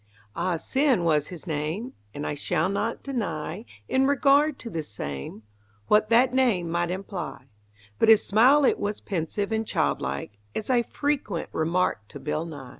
[0.35, 5.43] Ah Sin was his name, And I shall not deny In regard to the same
[5.89, 7.45] What that name might imply;
[7.99, 12.69] But his smile it was pensive and childlike, As I frequent remarked to Bill Nye.